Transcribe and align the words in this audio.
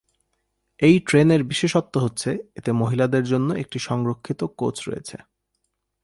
এই 0.79 0.95
ট্রেনের 0.99 1.41
বিশেষত্ব 1.43 1.93
হচ্ছে 1.99 2.29
এতে 2.55 2.71
মহিলাদের 2.71 3.23
জন্য 3.23 3.49
একটি 3.53 3.77
সংরক্ষিত 3.79 4.41
কোচ 4.57 4.75
রয়েছে। 4.89 5.17